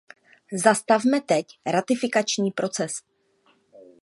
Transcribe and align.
Zastavme 0.53 1.21
teď 1.21 1.45
ratifikační 1.65 2.51
proces. 2.51 2.91